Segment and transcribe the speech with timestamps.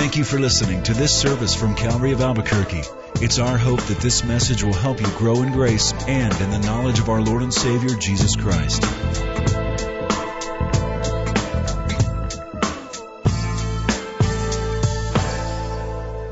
[0.00, 2.84] Thank you for listening to this service from Calvary of Albuquerque.
[3.16, 6.58] It's our hope that this message will help you grow in grace and in the
[6.58, 8.82] knowledge of our Lord and Savior, Jesus Christ.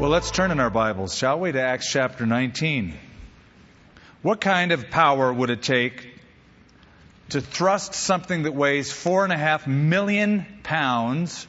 [0.00, 2.95] Well, let's turn in our Bibles, shall we, to Acts chapter 19.
[4.23, 6.09] What kind of power would it take
[7.29, 11.46] to thrust something that weighs four and a half million pounds,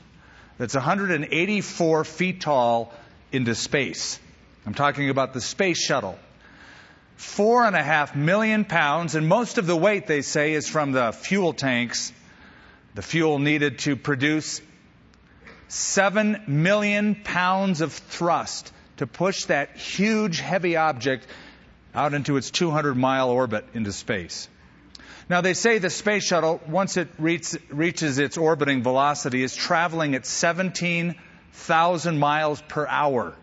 [0.59, 2.93] that's 184 feet tall,
[3.31, 4.19] into space?
[4.65, 6.19] I'm talking about the space shuttle.
[7.15, 10.91] Four and a half million pounds, and most of the weight, they say, is from
[10.91, 12.13] the fuel tanks,
[12.93, 14.61] the fuel needed to produce
[15.69, 21.25] seven million pounds of thrust to push that huge, heavy object
[21.95, 24.49] out into its 200 mile orbit into space.
[25.29, 30.15] Now, they say the space shuttle, once it reach, reaches its orbiting velocity, is traveling
[30.15, 33.35] at 17,000 miles per hour.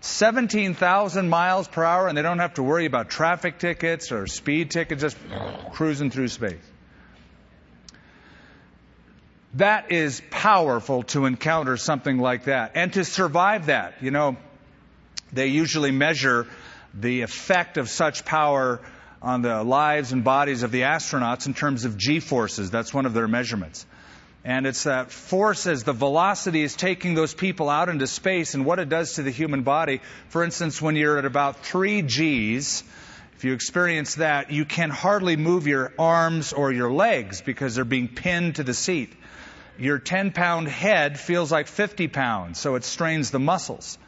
[0.00, 4.72] 17,000 miles per hour, and they don't have to worry about traffic tickets or speed
[4.72, 5.16] tickets, just
[5.72, 6.56] cruising through space.
[9.54, 14.02] That is powerful to encounter something like that and to survive that.
[14.02, 14.36] You know,
[15.32, 16.46] they usually measure
[16.92, 18.80] the effect of such power
[19.20, 22.70] on the lives and bodies of the astronauts in terms of g forces.
[22.70, 23.86] That's one of their measurements.
[24.44, 28.64] And it's that force as the velocity is taking those people out into space and
[28.64, 30.00] what it does to the human body.
[30.28, 32.84] For instance, when you're at about 3 Gs,
[33.36, 37.84] if you experience that, you can hardly move your arms or your legs because they're
[37.84, 39.12] being pinned to the seat.
[39.78, 43.98] Your 10 pound head feels like 50 pounds, so it strains the muscles.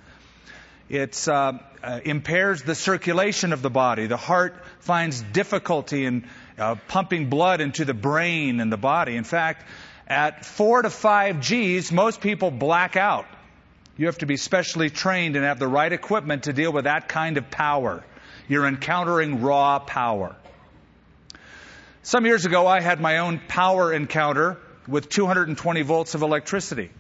[0.91, 1.53] It uh,
[1.85, 4.09] uh, impairs the circulation of the body.
[4.09, 9.15] The heart finds difficulty in uh, pumping blood into the brain and the body.
[9.15, 9.65] In fact,
[10.09, 13.27] at four to five G's, most people black out.
[13.97, 17.09] You have to be specially trained and have the right equipment to deal with that
[17.09, 18.03] kind of power.
[18.49, 20.35] You're encountering raw power.
[22.03, 24.59] Some years ago, I had my own power encounter
[24.89, 26.91] with 220 volts of electricity.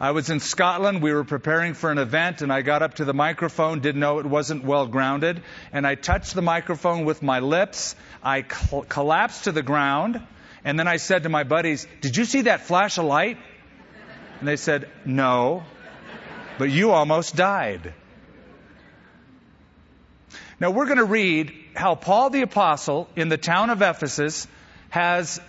[0.00, 1.02] I was in Scotland.
[1.02, 4.18] We were preparing for an event, and I got up to the microphone, didn't know
[4.18, 5.42] it wasn't well grounded,
[5.74, 7.94] and I touched the microphone with my lips.
[8.22, 10.18] I cl- collapsed to the ground,
[10.64, 13.36] and then I said to my buddies, Did you see that flash of light?
[14.38, 15.64] And they said, No,
[16.56, 17.92] but you almost died.
[20.58, 24.46] Now, we're going to read how Paul the Apostle in the town of Ephesus
[24.88, 25.40] has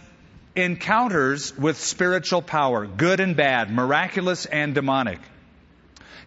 [0.56, 5.20] encounters with spiritual power, good and bad, miraculous and demonic.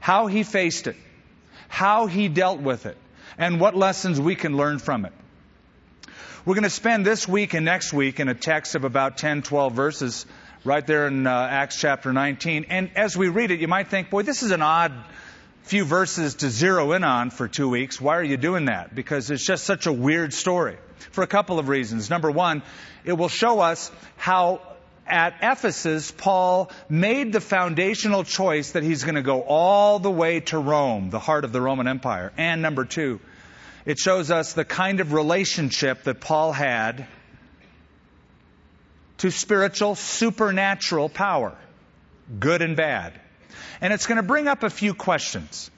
[0.01, 0.97] How he faced it,
[1.69, 2.97] how he dealt with it,
[3.39, 5.13] and what lessons we can learn from it.
[6.45, 9.43] We're going to spend this week and next week in a text of about 10,
[9.43, 10.27] 12 verses
[10.63, 12.67] right there in uh, Acts chapter 19.
[12.69, 14.93] And as we read it, you might think, boy, this is an odd
[15.65, 18.01] few verses to zero in on for two weeks.
[18.01, 18.95] Why are you doing that?
[18.95, 20.77] Because it's just such a weird story.
[21.11, 22.09] For a couple of reasons.
[22.09, 22.63] Number one,
[23.05, 24.61] it will show us how
[25.07, 30.41] at Ephesus, Paul made the foundational choice that he's going to go all the way
[30.41, 32.33] to Rome, the heart of the Roman Empire.
[32.39, 33.21] And number two,
[33.85, 37.07] it shows us the kind of relationship that Paul had
[39.19, 41.57] to spiritual, supernatural power,
[42.39, 43.21] good and bad.
[43.81, 45.71] And it's going to bring up a few questions.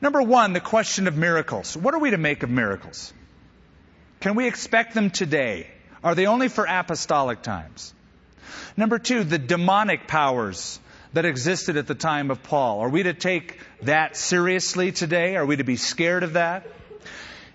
[0.00, 1.76] Number one, the question of miracles.
[1.76, 3.12] What are we to make of miracles?
[4.20, 5.68] Can we expect them today?
[6.02, 7.94] Are they only for apostolic times?
[8.76, 10.78] Number two, the demonic powers
[11.12, 12.80] that existed at the time of Paul.
[12.80, 15.36] Are we to take that seriously today?
[15.36, 16.66] Are we to be scared of that?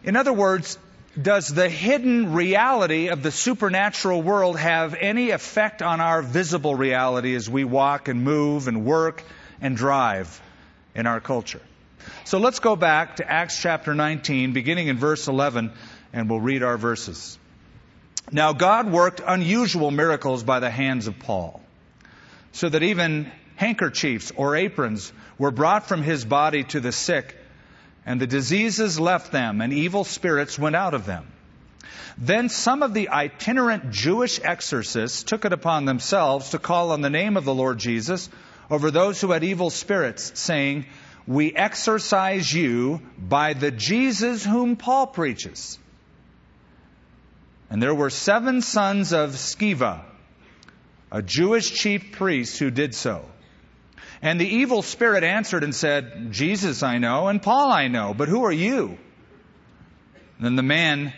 [0.03, 0.79] In other words,
[1.19, 7.35] does the hidden reality of the supernatural world have any effect on our visible reality
[7.35, 9.23] as we walk and move and work
[9.59, 10.41] and drive
[10.95, 11.61] in our culture?
[12.23, 15.71] So let's go back to Acts chapter 19, beginning in verse 11,
[16.13, 17.37] and we'll read our verses.
[18.31, 21.61] Now, God worked unusual miracles by the hands of Paul,
[22.53, 27.35] so that even handkerchiefs or aprons were brought from his body to the sick,
[28.05, 31.27] and the diseases left them, and evil spirits went out of them.
[32.17, 37.09] Then some of the itinerant Jewish exorcists took it upon themselves to call on the
[37.09, 38.29] name of the Lord Jesus
[38.69, 40.85] over those who had evil spirits, saying,
[41.27, 45.77] We exorcise you by the Jesus whom Paul preaches.
[47.69, 50.01] And there were seven sons of Sceva,
[51.11, 53.25] a Jewish chief priest, who did so.
[54.21, 58.29] And the evil spirit answered and said, Jesus I know, and Paul I know, but
[58.29, 58.97] who are you?
[60.37, 61.13] And then the man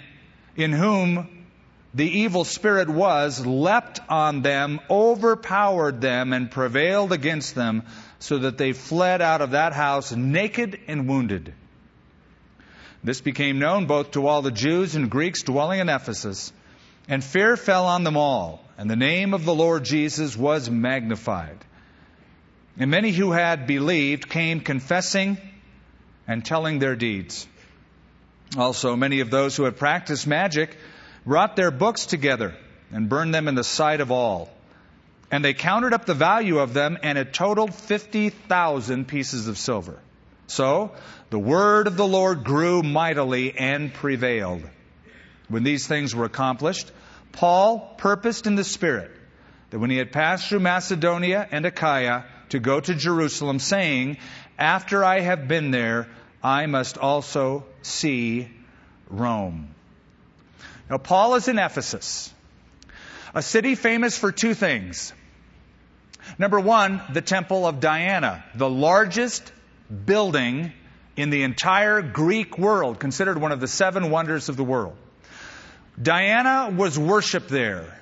[0.55, 1.45] in whom
[1.93, 7.83] the evil spirit was, leapt on them, overpowered them, and prevailed against them,
[8.19, 11.53] so that they fled out of that house naked and wounded.
[13.03, 16.53] This became known both to all the Jews and Greeks dwelling in Ephesus,
[17.07, 21.57] and fear fell on them all, and the name of the Lord Jesus was magnified.
[22.77, 25.37] And many who had believed came confessing
[26.27, 27.47] and telling their deeds.
[28.57, 30.75] Also, many of those who had practiced magic
[31.25, 32.55] brought their books together
[32.91, 34.49] and burned them in the sight of all.
[35.31, 39.99] And they counted up the value of them, and it totaled 50,000 pieces of silver.
[40.47, 40.91] So
[41.29, 44.63] the word of the Lord grew mightily and prevailed.
[45.47, 46.91] When these things were accomplished,
[47.31, 49.11] Paul purposed in the Spirit
[49.71, 54.17] that when he had passed through Macedonia and Achaia to go to Jerusalem, saying,
[54.57, 56.07] After I have been there,
[56.43, 58.47] I must also see
[59.09, 59.73] Rome.
[60.87, 62.31] Now, Paul is in Ephesus,
[63.33, 65.13] a city famous for two things.
[66.37, 69.51] Number one, the Temple of Diana, the largest
[70.05, 70.71] building
[71.15, 74.95] in the entire Greek world, considered one of the seven wonders of the world.
[75.99, 77.99] Diana was worshipped there.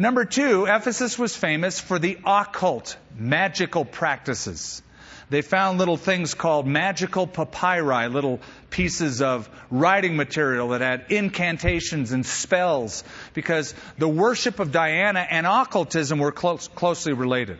[0.00, 4.80] Number two, Ephesus was famous for the occult, magical practices.
[5.28, 8.40] They found little things called magical papyri, little
[8.70, 13.02] pieces of writing material that had incantations and spells,
[13.34, 17.58] because the worship of Diana and occultism were close, closely related.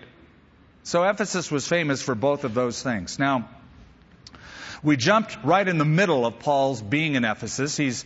[0.84, 3.18] So Ephesus was famous for both of those things.
[3.18, 3.48] Now,
[4.82, 7.76] we jumped right in the middle of Paul's being in Ephesus.
[7.76, 8.04] He's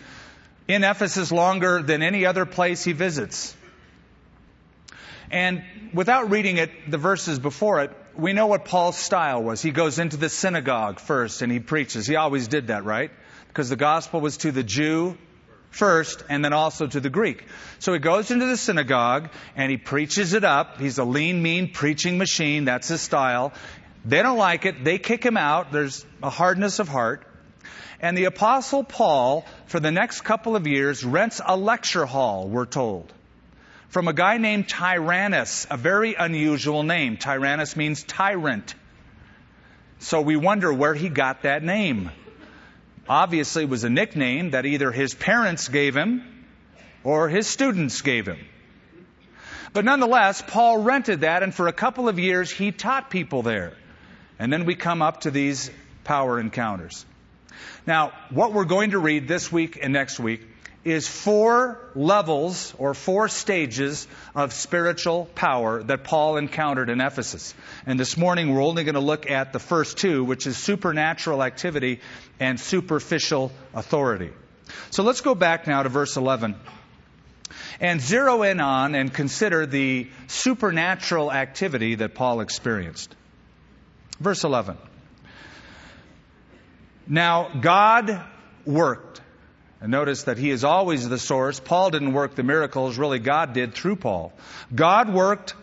[0.66, 3.54] in Ephesus longer than any other place he visits.
[5.32, 5.64] And
[5.94, 9.62] without reading it, the verses before it, we know what Paul's style was.
[9.62, 12.06] He goes into the synagogue first and he preaches.
[12.06, 13.10] He always did that, right?
[13.48, 15.16] Because the gospel was to the Jew
[15.70, 17.46] first and then also to the Greek.
[17.78, 20.78] So he goes into the synagogue and he preaches it up.
[20.78, 22.66] He's a lean, mean preaching machine.
[22.66, 23.54] That's his style.
[24.04, 24.84] They don't like it.
[24.84, 25.72] They kick him out.
[25.72, 27.26] There's a hardness of heart.
[28.00, 32.66] And the apostle Paul, for the next couple of years, rents a lecture hall, we're
[32.66, 33.12] told
[33.92, 37.18] from a guy named Tyrannus, a very unusual name.
[37.18, 38.74] Tyrannus means tyrant.
[39.98, 42.10] So we wonder where he got that name.
[43.06, 46.22] Obviously, it was a nickname that either his parents gave him
[47.04, 48.38] or his students gave him.
[49.74, 53.76] But nonetheless, Paul rented that, and for a couple of years, he taught people there.
[54.38, 55.70] And then we come up to these
[56.02, 57.04] power encounters.
[57.86, 60.46] Now, what we're going to read this week and next week
[60.84, 67.54] is four levels or four stages of spiritual power that Paul encountered in Ephesus.
[67.86, 71.42] And this morning we're only going to look at the first two, which is supernatural
[71.42, 72.00] activity
[72.40, 74.30] and superficial authority.
[74.90, 76.56] So let's go back now to verse 11
[77.80, 83.14] and zero in on and consider the supernatural activity that Paul experienced.
[84.18, 84.76] Verse 11.
[87.06, 88.24] Now God
[88.64, 89.21] worked
[89.82, 91.58] and notice that he is always the source.
[91.58, 94.32] Paul didn't work the miracles, really, God did through Paul.
[94.72, 95.54] God worked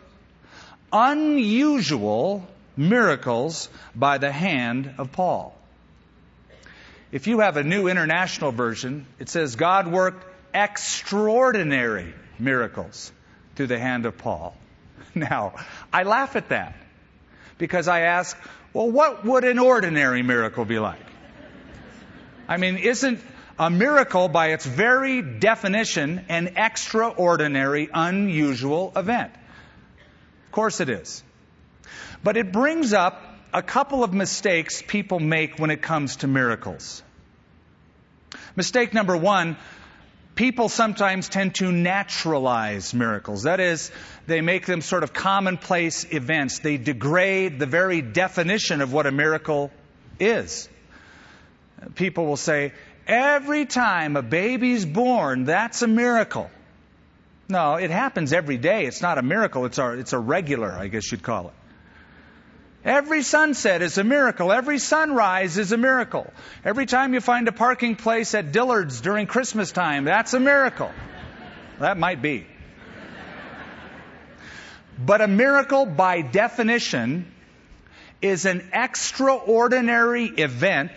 [0.92, 2.46] unusual
[2.76, 5.56] miracles by the hand of Paul.
[7.14, 13.14] If you have a new international version, it says God worked extraordinary miracles
[13.56, 14.56] through the hand of Paul.
[15.16, 15.54] Now,
[15.92, 16.76] I laugh at that
[17.58, 18.38] because I ask,
[18.74, 21.00] well, what would an ordinary miracle be like?
[22.48, 23.20] I mean, isn't
[23.60, 29.32] a miracle, by its very definition, an extraordinary, unusual event.
[30.46, 31.22] Of course it is.
[32.24, 33.22] But it brings up
[33.54, 37.04] a couple of mistakes people make when it comes to miracles.
[38.56, 39.58] Mistake number one
[40.36, 43.44] people sometimes tend to naturalize miracles.
[43.44, 43.92] That is,
[44.26, 46.60] they make them sort of commonplace events.
[46.60, 49.70] They degrade the very definition of what a miracle
[50.18, 50.70] is.
[51.96, 52.72] People will say,
[53.10, 56.52] Every time a baby's born, that's a miracle.
[57.50, 58.86] No, it happens every day.
[58.86, 59.66] It's not a miracle.
[59.66, 61.54] It's a, it's a regular, I guess you'd call it.
[62.86, 64.52] Every sunset is a miracle.
[64.52, 66.32] Every sunrise is a miracle.
[66.64, 70.92] Every time you find a parking place at Dillard's during Christmas time, that's a miracle.
[71.80, 72.46] That might be.
[75.04, 77.26] But a miracle, by definition,
[78.22, 80.92] is an extraordinary event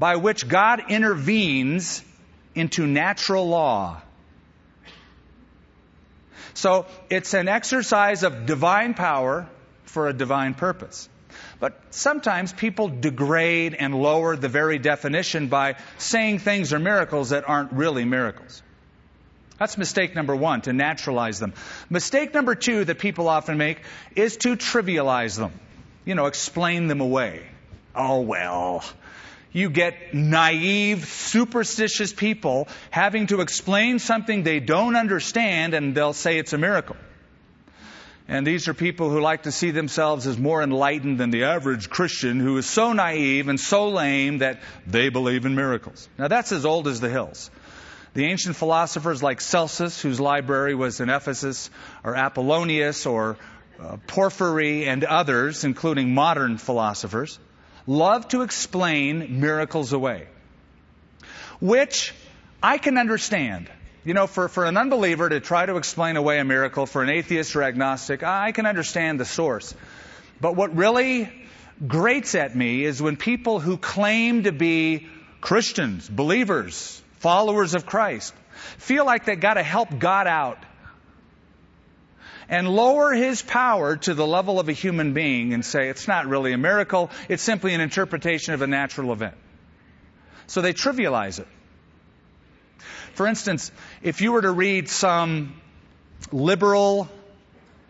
[0.00, 2.02] by which God intervenes
[2.54, 4.00] into natural law.
[6.54, 9.46] So it's an exercise of divine power
[9.84, 11.08] for a divine purpose.
[11.60, 17.46] But sometimes people degrade and lower the very definition by saying things are miracles that
[17.46, 18.62] aren't really miracles.
[19.58, 21.52] That's mistake number one, to naturalize them.
[21.90, 23.82] Mistake number two that people often make
[24.16, 25.52] is to trivialize them.
[26.06, 27.42] You know, explain them away.
[27.94, 28.82] Oh, well.
[29.52, 36.38] You get naive, superstitious people having to explain something they don't understand and they'll say
[36.38, 36.96] it's a miracle.
[38.28, 41.90] And these are people who like to see themselves as more enlightened than the average
[41.90, 46.08] Christian who is so naive and so lame that they believe in miracles.
[46.16, 47.50] Now that's as old as the hills.
[48.14, 51.70] The ancient philosophers like Celsus, whose library was in Ephesus,
[52.04, 53.36] or Apollonius, or
[53.80, 57.38] uh, Porphyry, and others, including modern philosophers,
[57.90, 60.28] love to explain miracles away.
[61.60, 62.14] Which
[62.62, 63.68] I can understand.
[64.04, 67.10] You know, for, for an unbeliever to try to explain away a miracle, for an
[67.10, 69.74] atheist or agnostic, I can understand the source.
[70.40, 71.30] But what really
[71.86, 75.08] grates at me is when people who claim to be
[75.40, 78.32] Christians, believers, followers of Christ,
[78.78, 80.58] feel like they got to help God out
[82.50, 86.26] and lower his power to the level of a human being and say it's not
[86.26, 89.36] really a miracle, it's simply an interpretation of a natural event.
[90.48, 91.46] So they trivialize it.
[93.14, 93.70] For instance,
[94.02, 95.60] if you were to read some
[96.32, 97.08] liberal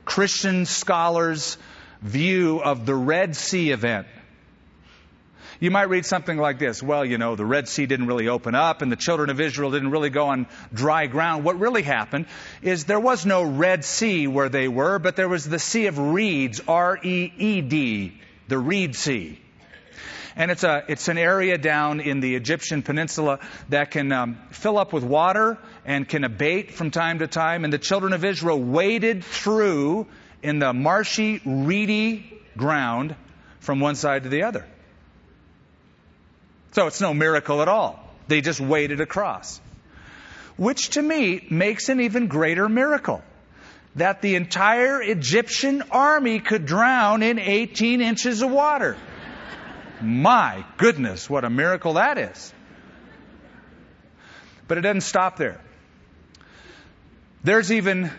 [0.04, 1.56] Christian scholars'
[2.02, 4.06] view of the Red Sea event,
[5.60, 6.82] you might read something like this.
[6.82, 9.70] Well, you know, the Red Sea didn't really open up and the children of Israel
[9.70, 11.44] didn't really go on dry ground.
[11.44, 12.26] What really happened
[12.62, 15.98] is there was no Red Sea where they were, but there was the Sea of
[15.98, 19.38] Reeds, R-E-E-D, the Reed Sea.
[20.34, 24.78] And it's a, it's an area down in the Egyptian peninsula that can um, fill
[24.78, 27.64] up with water and can abate from time to time.
[27.64, 30.06] And the children of Israel waded through
[30.42, 33.14] in the marshy, reedy ground
[33.58, 34.64] from one side to the other.
[36.72, 37.98] So it's no miracle at all.
[38.28, 39.60] They just waded across.
[40.56, 43.22] Which to me makes an even greater miracle.
[43.96, 48.96] That the entire Egyptian army could drown in 18 inches of water.
[50.00, 52.54] My goodness, what a miracle that is.
[54.68, 55.60] But it doesn't stop there.
[57.42, 58.10] There's even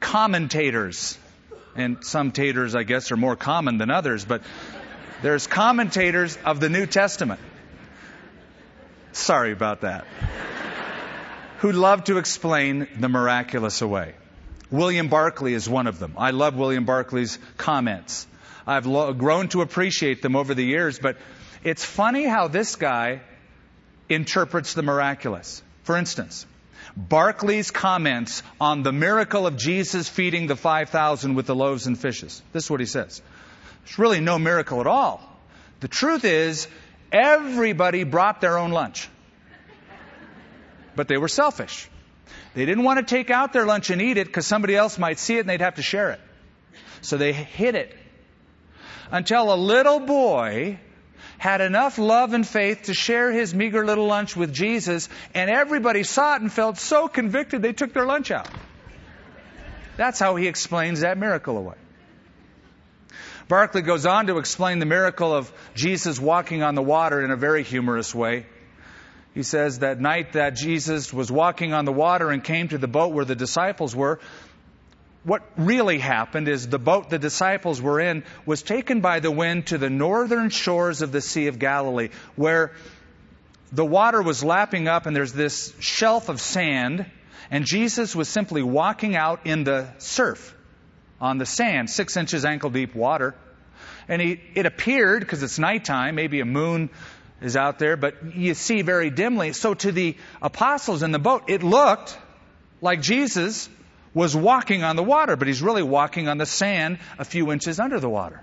[0.00, 1.16] commentators,
[1.76, 4.42] and some taters, I guess, are more common than others, but
[5.22, 7.38] there's commentators of the New Testament
[9.12, 10.06] Sorry about that.
[11.58, 14.14] Who love to explain the miraculous away.
[14.70, 16.14] William Barclay is one of them.
[16.16, 18.26] I love William Barclay's comments.
[18.66, 21.18] I've lo- grown to appreciate them over the years, but
[21.62, 23.20] it's funny how this guy
[24.08, 25.62] interprets the miraculous.
[25.84, 26.46] For instance,
[26.96, 32.42] Barclay's comments on the miracle of Jesus feeding the 5,000 with the loaves and fishes.
[32.52, 33.20] This is what he says.
[33.84, 35.20] It's really no miracle at all.
[35.80, 36.68] The truth is,
[37.12, 39.08] Everybody brought their own lunch.
[40.96, 41.88] But they were selfish.
[42.54, 45.18] They didn't want to take out their lunch and eat it because somebody else might
[45.18, 46.20] see it and they'd have to share it.
[47.02, 47.96] So they hid it.
[49.10, 50.78] Until a little boy
[51.38, 56.04] had enough love and faith to share his meager little lunch with Jesus, and everybody
[56.04, 58.48] saw it and felt so convicted they took their lunch out.
[59.96, 61.74] That's how he explains that miracle away.
[63.48, 67.36] Barclay goes on to explain the miracle of Jesus walking on the water in a
[67.36, 68.46] very humorous way.
[69.34, 72.88] He says that night that Jesus was walking on the water and came to the
[72.88, 74.20] boat where the disciples were,
[75.24, 79.68] what really happened is the boat the disciples were in was taken by the wind
[79.68, 82.72] to the northern shores of the Sea of Galilee, where
[83.70, 87.06] the water was lapping up and there's this shelf of sand,
[87.50, 90.56] and Jesus was simply walking out in the surf
[91.22, 93.34] on the sand, six inches ankle deep water.
[94.08, 96.90] And he, it appeared, because it's nighttime, maybe a moon
[97.40, 99.52] is out there, but you see very dimly.
[99.52, 102.18] So to the apostles in the boat, it looked
[102.80, 103.68] like Jesus
[104.12, 107.78] was walking on the water, but he's really walking on the sand a few inches
[107.78, 108.42] under the water.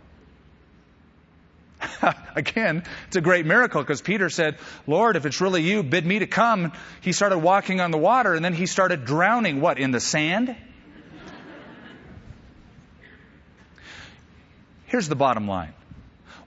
[2.36, 4.57] Again, it's a great miracle because Peter said,
[4.88, 6.71] Lord, if it's really you, bid me to come.
[7.01, 10.55] He started walking on the water and then he started drowning, what, in the sand?
[14.89, 15.74] Here's the bottom line.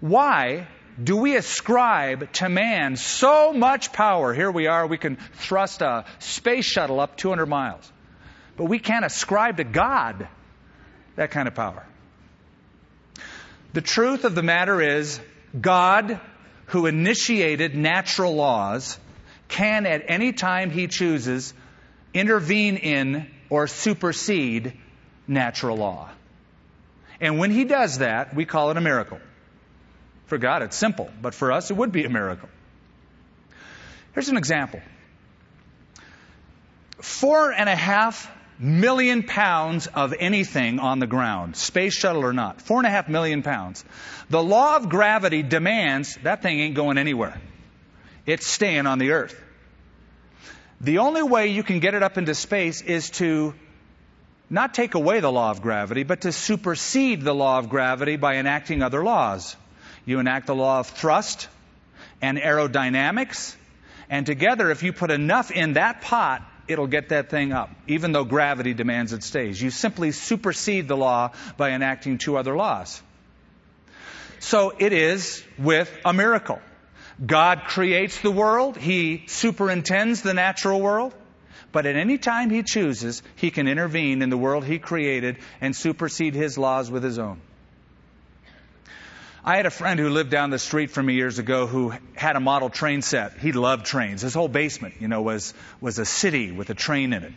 [0.00, 0.66] Why
[1.02, 4.34] do we ascribe to man so much power?
[4.34, 7.90] Here we are, we can thrust a space shuttle up 200 miles.
[8.56, 10.26] But we can't ascribe to God
[11.14, 11.86] that kind of power.
[13.74, 15.20] The truth of the matter is,
[15.58, 16.20] God,
[16.66, 18.98] who initiated natural laws,
[19.46, 21.54] can at any time he chooses
[22.12, 24.72] intervene in or supersede
[25.28, 26.10] natural law.
[27.22, 29.20] And when he does that, we call it a miracle.
[30.26, 32.48] For God, it's simple, but for us, it would be a miracle.
[34.12, 34.80] Here's an example.
[37.00, 42.60] four and a half million pounds of anything on the ground, space shuttle or not,
[42.60, 43.84] four and a half million pounds.
[44.30, 47.40] The law of gravity demands that thing ain't going anywhere.
[48.26, 49.40] It's staying on the earth.
[50.80, 53.54] The only way you can get it up into space is to
[54.52, 58.36] not take away the law of gravity, but to supersede the law of gravity by
[58.36, 59.56] enacting other laws.
[60.04, 61.48] You enact the law of thrust
[62.20, 63.56] and aerodynamics,
[64.10, 68.12] and together, if you put enough in that pot, it'll get that thing up, even
[68.12, 69.60] though gravity demands it stays.
[69.60, 73.00] You simply supersede the law by enacting two other laws.
[74.38, 76.60] So it is with a miracle.
[77.24, 81.14] God creates the world, He superintends the natural world,
[81.72, 85.74] but at any time He chooses, He can intervene in the world He created and
[85.74, 87.40] supersede His laws with His own.
[89.44, 92.36] I had a friend who lived down the street from me years ago who had
[92.36, 93.38] a model train set.
[93.38, 94.22] He loved trains.
[94.22, 97.32] His whole basement, you know, was, was a city with a train in it.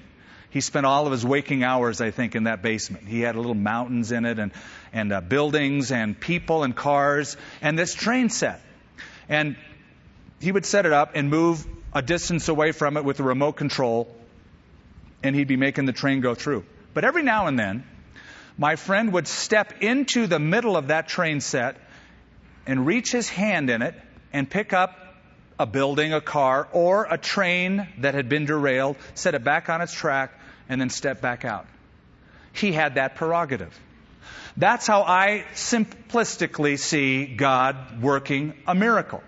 [0.51, 3.07] He spent all of his waking hours, I think, in that basement.
[3.07, 4.51] He had little mountains in it and,
[4.93, 8.61] and uh, buildings and people and cars and this train set.
[9.27, 9.55] And
[10.39, 13.53] he would set it up and move a distance away from it with a remote
[13.53, 14.15] control
[15.25, 16.63] and he'd be making the train go through.
[16.93, 17.83] But every now and then,
[18.57, 21.77] my friend would step into the middle of that train set
[22.65, 23.95] and reach his hand in it
[24.31, 24.97] and pick up
[25.57, 29.81] a building, a car, or a train that had been derailed, set it back on
[29.81, 30.31] its track,
[30.69, 31.65] and then step back out.
[32.53, 33.77] He had that prerogative.
[34.57, 39.21] That's how I simplistically see God working a miracle.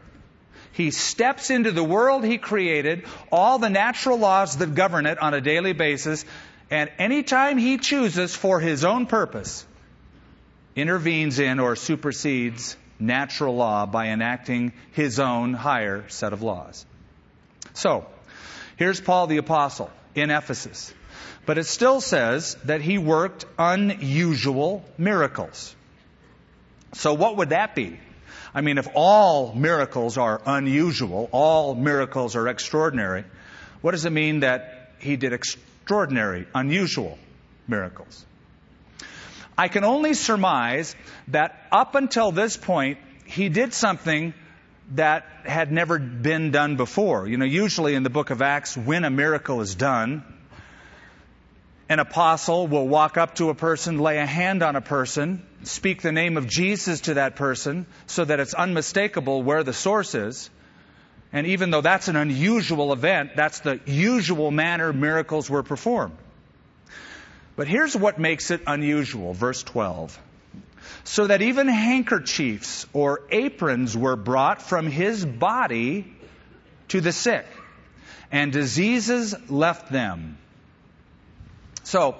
[0.78, 5.34] He steps into the world He created, all the natural laws that govern it on
[5.34, 6.24] a daily basis,
[6.70, 9.66] and anytime He chooses for His own purpose,
[10.76, 16.86] intervenes in or supersedes natural law by enacting his own higher set of laws.
[17.74, 18.06] So,
[18.76, 20.94] here's Paul the Apostle in Ephesus.
[21.48, 25.76] But it still says that he worked unusual miracles.
[26.94, 28.00] So, what would that be?
[28.58, 33.24] I mean, if all miracles are unusual, all miracles are extraordinary,
[33.82, 37.20] what does it mean that he did extraordinary, unusual
[37.68, 38.26] miracles?
[39.56, 40.96] I can only surmise
[41.28, 44.34] that up until this point, he did something
[44.96, 47.28] that had never been done before.
[47.28, 50.24] You know, usually in the book of Acts, when a miracle is done,
[51.90, 56.02] an apostle will walk up to a person, lay a hand on a person, speak
[56.02, 60.50] the name of Jesus to that person so that it's unmistakable where the source is.
[61.32, 66.18] And even though that's an unusual event, that's the usual manner miracles were performed.
[67.56, 70.18] But here's what makes it unusual, verse 12.
[71.04, 76.14] So that even handkerchiefs or aprons were brought from his body
[76.90, 77.46] to the sick,
[78.32, 80.38] and diseases left them.
[81.88, 82.18] So,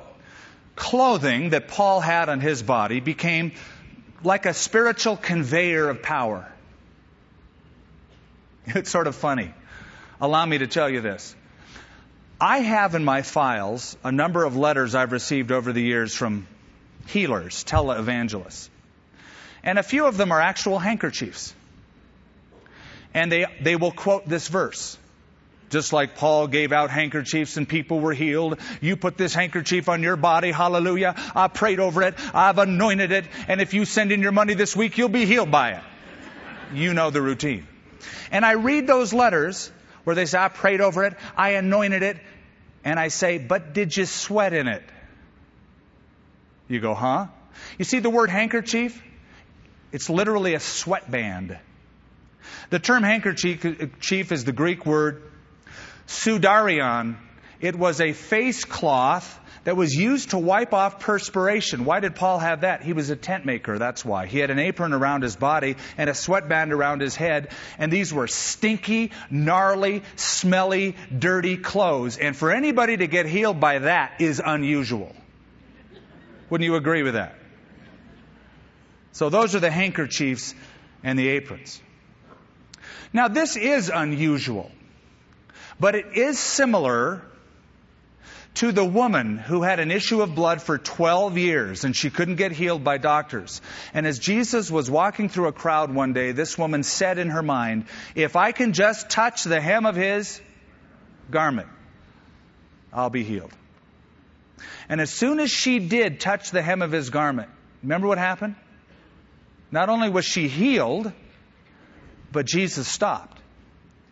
[0.78, 3.52] clothing that Paul had on his body became
[4.24, 6.50] like a spiritual conveyor of power.
[8.68, 9.54] It's sort of funny.
[10.22, 11.36] Allow me to tell you this.
[12.40, 16.48] I have in my files a number of letters I've received over the years from
[17.08, 18.70] healers, televangelists.
[19.64, 21.54] And a few of them are actual handkerchiefs.
[23.14, 24.98] And they, they will quote this verse.
[25.70, 28.60] Just like Paul gave out handkerchiefs and people were healed.
[28.80, 31.16] You put this handkerchief on your body, hallelujah.
[31.36, 32.16] I prayed over it.
[32.34, 33.26] I've anointed it.
[33.50, 35.84] And if you send in your money this week, you'll be healed by it.
[36.74, 37.68] You know the routine.
[38.32, 39.72] And I read those letters
[40.04, 42.18] where they say, I prayed over it, I anointed it,
[42.86, 44.84] and I say, but did you sweat in it?
[46.70, 47.28] You go, huh?
[47.78, 49.02] You see the word handkerchief?
[49.92, 51.58] It's literally a sweatband.
[52.70, 55.24] The term handkerchief is the Greek word
[56.08, 57.18] sudarion.
[57.60, 61.84] It was a face cloth that was used to wipe off perspiration.
[61.84, 62.84] Why did Paul have that?
[62.84, 64.26] He was a tent maker, that's why.
[64.26, 68.14] He had an apron around his body and a sweatband around his head, and these
[68.14, 72.18] were stinky, gnarly, smelly, dirty clothes.
[72.18, 75.14] And for anybody to get healed by that is unusual.
[76.50, 77.36] Wouldn't you agree with that?
[79.12, 80.56] So those are the handkerchiefs
[81.04, 81.82] and the aprons.
[83.12, 84.72] Now this is unusual,
[85.80, 87.22] but it is similar
[88.56, 92.38] to the woman who had an issue of blood for 12 years and she couldn't
[92.38, 93.62] get healed by doctors.
[93.94, 97.44] And as Jesus was walking through a crowd one day, this woman said in her
[97.44, 97.86] mind,
[98.16, 100.42] If I can just touch the hem of his
[101.30, 101.68] garment,
[102.92, 103.54] I'll be healed.
[104.90, 107.50] And as soon as she did touch the hem of his garment,
[107.84, 108.56] remember what happened?
[109.72, 111.12] Not only was she healed,
[112.32, 113.37] but Jesus stopped.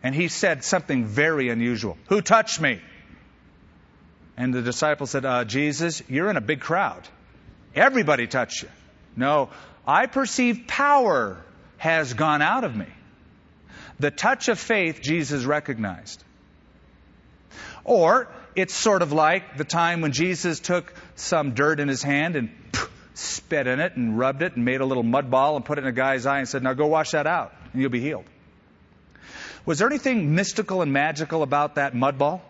[0.02, 1.96] And he said something very unusual.
[2.08, 2.80] Who touched me?
[4.36, 7.08] And the disciple said, uh, Jesus, you're in a big crowd.
[7.74, 8.68] Everybody touched you.
[9.16, 9.50] No,
[9.86, 11.42] I perceive power
[11.78, 12.86] has gone out of me.
[13.98, 16.22] The touch of faith Jesus recognized.
[17.84, 22.36] Or it's sort of like the time when Jesus took some dirt in his hand
[22.36, 22.50] and
[23.14, 25.82] spit in it and rubbed it and made a little mud ball and put it
[25.82, 28.24] in a guy's eye and said, Now go wash that out and you'll be healed.
[29.66, 32.40] Was there anything mystical and magical about that mud ball?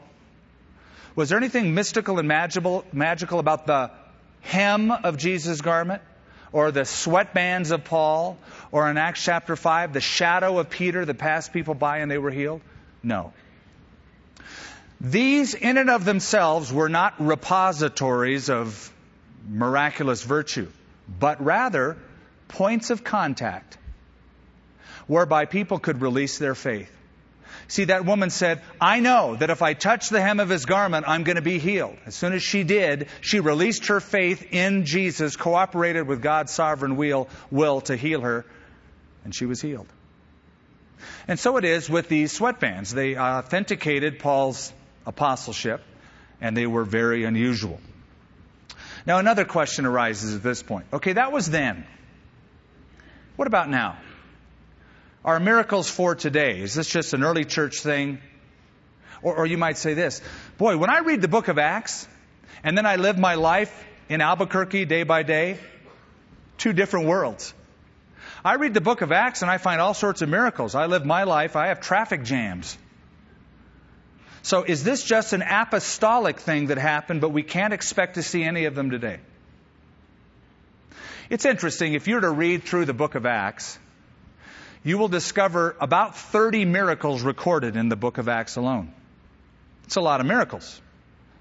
[1.15, 3.91] Was there anything mystical and magical, magical about the
[4.43, 6.03] hem of Jesus' garment?
[6.53, 8.37] Or the sweatbands of Paul?
[8.71, 12.19] Or in Acts chapter 5, the shadow of Peter that passed people by and they
[12.19, 12.61] were healed?
[13.03, 13.33] No.
[15.01, 18.93] These, in and of themselves, were not repositories of
[19.49, 20.69] miraculous virtue,
[21.09, 21.97] but rather
[22.49, 23.79] points of contact
[25.07, 26.96] whereby people could release their faith.
[27.69, 31.09] See, that woman said, I know that if I touch the hem of his garment,
[31.09, 31.97] I'm going to be healed.
[32.07, 36.97] As soon as she did, she released her faith in Jesus, cooperated with God's sovereign
[36.97, 38.47] will, will to heal her,
[39.25, 39.89] and she was healed.
[41.27, 42.93] And so it is with these sweatbands.
[42.93, 44.73] They authenticated Paul's
[45.05, 45.83] apostleship,
[46.41, 47.81] and they were very unusual.
[49.07, 50.87] Now, another question arises at this point.
[50.93, 51.85] Okay, that was then.
[53.37, 53.99] What about now?
[55.27, 56.61] Are miracles for today?
[56.61, 58.21] Is this just an early church thing?
[59.23, 60.23] Or, or, you might say this
[60.57, 62.07] Boy, when I read the book of Acts,
[62.63, 65.59] and then I live my life in Albuquerque day by day,
[66.59, 67.53] two different worlds.
[68.45, 70.77] I read the book of Acts and I find all sorts of miracles.
[70.77, 72.79] I live my life, I have traffic jams.
[74.43, 78.45] So is this just an apostolic thing that happened, but we can't expect to see
[78.45, 79.19] any of them today?
[81.29, 83.77] It's interesting, if you were to read through the book of Acts,
[84.87, 88.93] you will discover about 30 miracles recorded in the book of Acts alone.
[89.83, 90.81] It's a lot of miracles.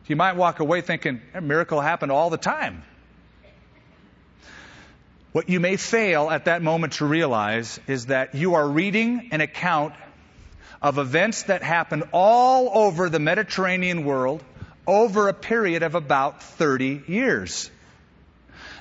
[0.07, 2.81] You might walk away thinking, a miracle happened all the time.
[5.31, 9.41] What you may fail at that moment to realize is that you are reading an
[9.41, 9.93] account
[10.81, 14.43] of events that happened all over the Mediterranean world
[14.87, 17.69] over a period of about 30 years.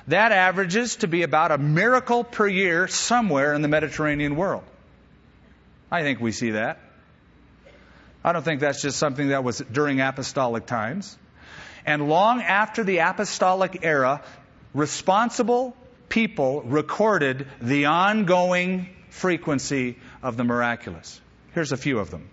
[0.07, 4.63] That averages to be about a miracle per year somewhere in the Mediterranean world.
[5.91, 6.79] I think we see that.
[8.23, 11.17] I don't think that's just something that was during apostolic times.
[11.85, 14.23] And long after the apostolic era,
[14.73, 15.75] responsible
[16.09, 21.21] people recorded the ongoing frequency of the miraculous.
[21.53, 22.29] Here's a few of them.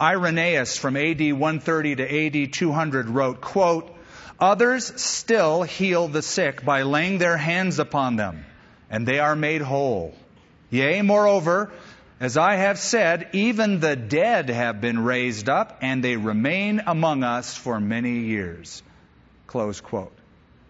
[0.00, 3.96] Irenaeus from AD 130 to AD 200 wrote, quote,
[4.40, 8.46] Others still heal the sick by laying their hands upon them,
[8.88, 10.14] and they are made whole.
[10.70, 11.70] Yea, moreover,
[12.20, 17.22] as I have said, even the dead have been raised up, and they remain among
[17.22, 18.82] us for many years.
[19.46, 20.12] Close quote.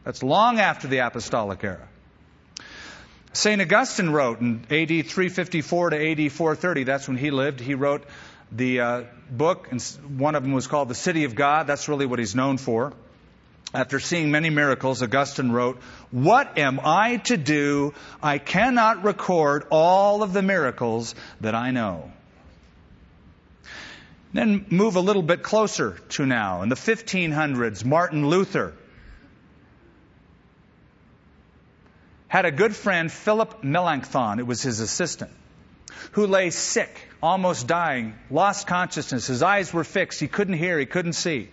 [0.05, 1.87] That's long after the apostolic era.
[3.33, 3.61] St.
[3.61, 8.05] Augustine wrote in AD 354 to AD 430, that's when he lived, he wrote
[8.51, 9.81] the uh, book, and
[10.19, 11.69] one of them was called The City of God.
[11.69, 12.93] That's really what he's known for.
[13.73, 15.81] After seeing many miracles, Augustine wrote,
[16.11, 17.95] What am I to do?
[18.21, 22.11] I cannot record all of the miracles that I know.
[24.33, 26.63] Then move a little bit closer to now.
[26.63, 28.75] In the 1500s, Martin Luther
[32.27, 35.33] had a good friend, Philip Melanchthon, it was his assistant,
[36.13, 39.27] who lay sick, almost dying, lost consciousness.
[39.27, 40.21] His eyes were fixed.
[40.21, 41.51] He couldn't hear, he couldn't see.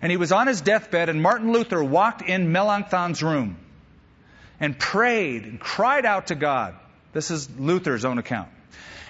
[0.00, 3.56] And he was on his deathbed, and Martin Luther walked in Melanchthon's room
[4.60, 6.74] and prayed and cried out to God.
[7.12, 8.48] This is Luther's own account.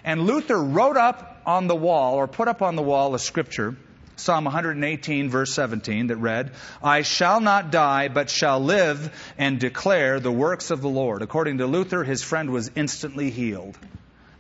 [0.05, 3.77] And Luther wrote up on the wall, or put up on the wall, a scripture
[4.19, 10.19] Psalm 118, verse 17, that read, I shall not die, but shall live and declare
[10.19, 11.23] the works of the Lord.
[11.23, 13.79] According to Luther, his friend was instantly healed.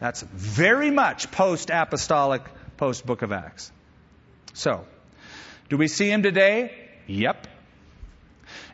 [0.01, 2.43] That's very much post apostolic,
[2.77, 3.71] post book of Acts.
[4.53, 4.85] So,
[5.69, 6.73] do we see him today?
[7.07, 7.47] Yep.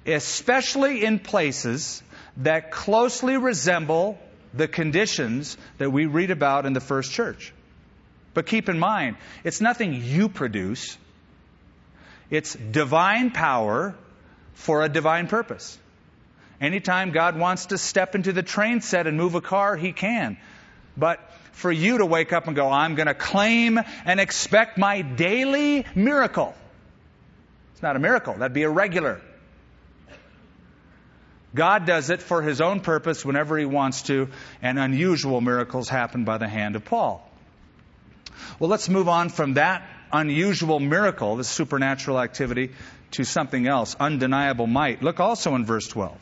[0.07, 2.02] Especially in places
[2.38, 4.18] that closely resemble
[4.52, 7.52] the conditions that we read about in the first church.
[8.35, 10.96] But keep in mind, it's nothing you produce.
[12.30, 13.94] It's divine power
[14.54, 15.78] for a divine purpose.
[16.61, 20.37] Anytime God wants to step into the train set and move a car, He can.
[20.96, 21.20] But
[21.52, 25.85] for you to wake up and go, I'm going to claim and expect my daily
[25.94, 26.54] miracle.
[27.85, 28.33] Not a miracle.
[28.33, 29.20] That'd be irregular.
[31.55, 34.29] God does it for His own purpose whenever He wants to,
[34.62, 37.31] and unusual miracles happen by the hand of Paul.
[38.59, 42.70] Well, let's move on from that unusual miracle, this supernatural activity,
[43.11, 45.03] to something else, undeniable might.
[45.03, 46.16] Look also in verse 12.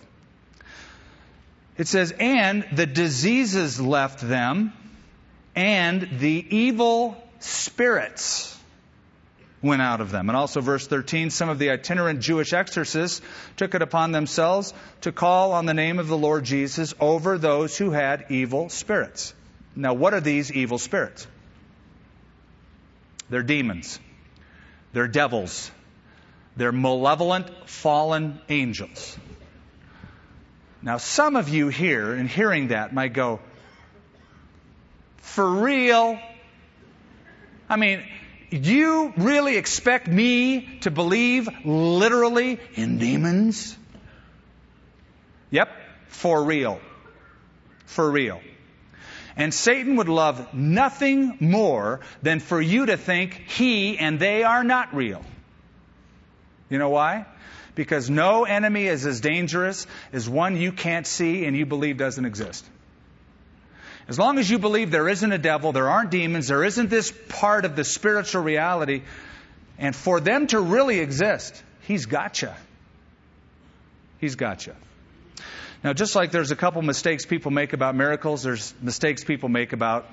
[1.78, 4.72] It says, And the diseases left them,
[5.54, 8.58] and the evil spirits
[9.62, 10.28] went out of them.
[10.28, 13.22] And also, verse 13, some of the itinerant Jewish exorcists
[13.56, 17.78] took it upon themselves to call on the name of the Lord Jesus over those
[17.78, 19.34] who had evil spirits.
[19.74, 21.26] Now, what are these evil spirits?
[23.30, 23.98] They're demons,
[24.92, 25.70] they're devils,
[26.56, 29.16] they're malevolent fallen angels.
[30.82, 33.38] Now, some of you here, in hearing that, might go,
[35.18, 36.18] For real?
[37.68, 38.02] I mean,
[38.60, 43.76] do you really expect me to believe literally in demons?
[45.50, 45.70] Yep,
[46.08, 46.80] for real.
[47.86, 48.40] For real.
[49.36, 54.62] And Satan would love nothing more than for you to think he and they are
[54.62, 55.24] not real.
[56.68, 57.26] You know why?
[57.74, 62.24] Because no enemy is as dangerous as one you can't see and you believe doesn't
[62.24, 62.66] exist.
[64.08, 67.12] As long as you believe there isn't a devil, there aren't demons, there isn't this
[67.28, 69.02] part of the spiritual reality,
[69.78, 72.48] and for them to really exist, he's gotcha.
[72.48, 74.26] He's you.
[74.26, 74.74] He's got you.
[75.84, 79.72] Now, just like there's a couple mistakes people make about miracles, there's mistakes people make
[79.72, 80.06] about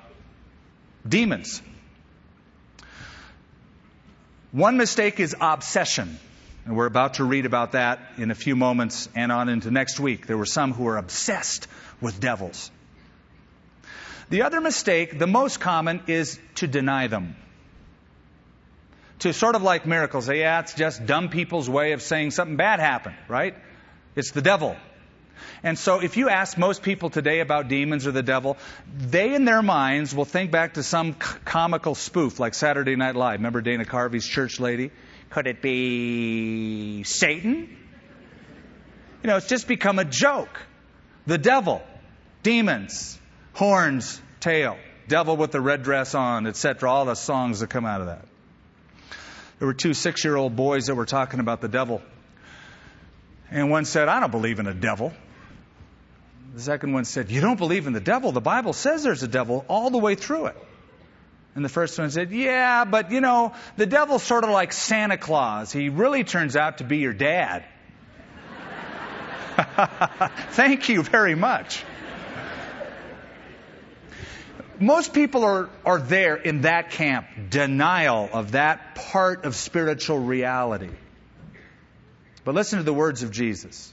[1.08, 1.62] demons.
[4.50, 6.18] One mistake is obsession.
[6.66, 9.98] And we're about to read about that in a few moments and on into next
[9.98, 10.26] week.
[10.26, 11.68] There were some who were obsessed
[12.00, 12.70] with devils.
[14.30, 17.36] The other mistake, the most common, is to deny them.
[19.20, 20.26] To sort of like miracles.
[20.26, 23.54] Say, yeah, it's just dumb people's way of saying something bad happened, right?
[24.16, 24.76] It's the devil.
[25.62, 28.56] And so if you ask most people today about demons or the devil,
[28.96, 33.40] they in their minds will think back to some comical spoof like Saturday Night Live.
[33.40, 34.90] Remember Dana Carvey's church lady?
[35.30, 37.76] Could it be Satan?
[39.22, 40.60] You know, it's just become a joke.
[41.26, 41.82] The devil,
[42.42, 43.19] demons,
[43.52, 44.76] horns, tail,
[45.08, 46.90] devil with the red dress on, etc.
[46.90, 48.24] All the songs that come out of that.
[49.58, 52.00] There were two six year old boys that were talking about the devil.
[53.50, 55.12] And one said, I don't believe in a devil.
[56.54, 58.32] The second one said, You don't believe in the devil?
[58.32, 60.56] The Bible says there's a devil all the way through it.
[61.54, 65.18] And the first one said, Yeah, but you know, the devil's sort of like Santa
[65.18, 65.72] Claus.
[65.72, 67.64] He really turns out to be your dad.
[70.52, 71.84] Thank you very much.
[74.80, 80.88] Most people are, are there in that camp, denial of that part of spiritual reality.
[82.44, 83.92] But listen to the words of Jesus.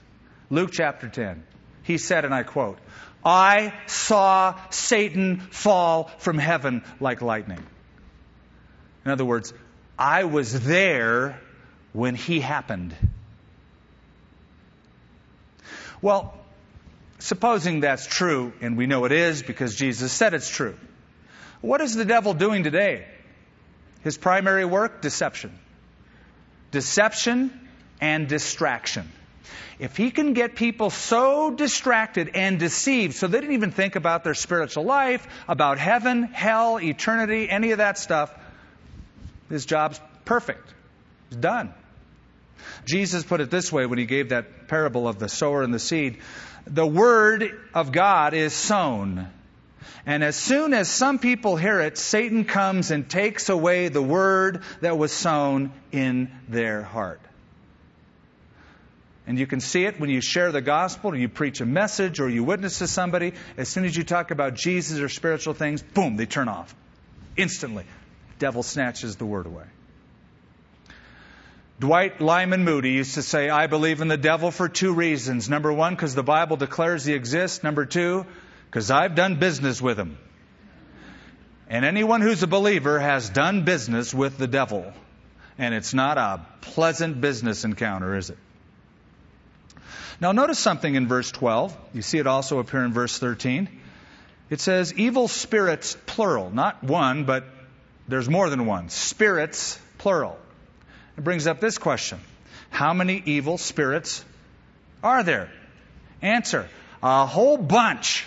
[0.50, 1.44] Luke chapter 10.
[1.84, 2.80] He said, and I quote,
[3.24, 7.66] I saw Satan fall from heaven like lightning.
[9.04, 9.54] In other words,
[10.00, 11.42] I was there
[11.92, 12.96] when he happened.
[16.02, 16.34] Well,
[17.20, 20.76] supposing that's true, and we know it is because Jesus said it's true,
[21.62, 23.06] what is the devil doing today?
[24.04, 25.02] His primary work?
[25.02, 25.58] Deception.
[26.72, 27.52] Deception
[28.00, 29.12] and distraction.
[29.80, 34.24] If he can get people so distracted and deceived so they didn't even think about
[34.24, 38.34] their spiritual life, about heaven, hell, eternity, any of that stuff,
[39.50, 40.68] his job's perfect.
[41.28, 41.74] It's done.
[42.86, 45.80] Jesus put it this way when he gave that parable of the sower and the
[45.80, 46.18] seed.
[46.70, 49.28] The word of God is sown.
[50.06, 54.64] And as soon as some people hear it, Satan comes and takes away the word
[54.82, 57.22] that was sown in their heart.
[59.26, 62.22] And you can see it when you share the gospel, or you preach a message,
[62.22, 63.34] or you witness to somebody.
[63.58, 66.74] As soon as you talk about Jesus or spiritual things, boom, they turn off.
[67.36, 67.84] Instantly.
[68.40, 69.66] Devil snatches the word away.
[71.80, 75.48] Dwight Lyman Moody used to say, I believe in the devil for two reasons.
[75.48, 77.64] Number one, because the Bible declares he exists.
[77.64, 78.26] Number two,
[78.66, 80.18] because I've done business with him.
[81.70, 84.92] And anyone who's a believer has done business with the devil.
[85.60, 88.38] And it's not a pleasant business encounter, is it?
[90.20, 91.78] Now, notice something in verse 12.
[91.94, 93.70] You see it also appear in verse 13.
[94.50, 96.50] It says, evil spirits, plural.
[96.50, 97.44] Not one, but
[98.08, 98.90] there's more than one.
[98.90, 100.40] Spirits, plural.
[101.18, 102.20] It brings up this question
[102.70, 104.24] How many evil spirits
[105.04, 105.50] are there?
[106.22, 106.68] Answer
[107.02, 108.26] A whole bunch.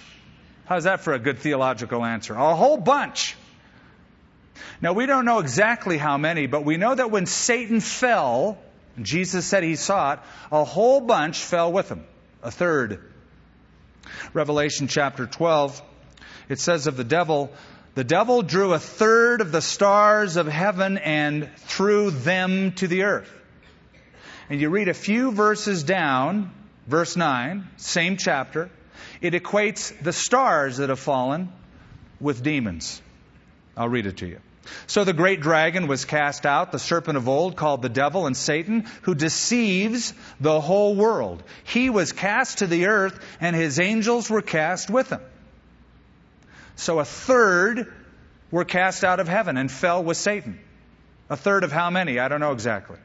[0.67, 2.35] How's that for a good theological answer?
[2.35, 3.37] A whole bunch.
[4.81, 8.57] Now, we don't know exactly how many, but we know that when Satan fell,
[9.01, 10.19] Jesus said he saw it.
[10.53, 12.05] A whole bunch fell with him.
[12.43, 13.03] A third.
[14.33, 15.83] Revelation chapter 12,
[16.49, 17.53] it says of the devil,
[18.01, 23.03] the devil drew a third of the stars of heaven and threw them to the
[23.03, 23.31] earth.
[24.49, 26.51] And you read a few verses down,
[26.87, 28.71] verse 9, same chapter,
[29.21, 31.53] it equates the stars that have fallen
[32.23, 33.03] with demons.
[33.77, 34.39] I'll read it to you.
[34.87, 38.35] So the great dragon was cast out, the serpent of old, called the devil and
[38.35, 41.43] Satan, who deceives the whole world.
[41.65, 45.21] He was cast to the earth, and his angels were cast with him.
[46.81, 47.93] So a third
[48.51, 50.59] were cast out of heaven and fell with Satan.
[51.29, 52.19] A third of how many?
[52.19, 52.97] I don't know exactly.